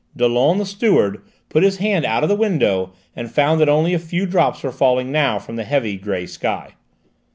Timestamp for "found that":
3.31-3.69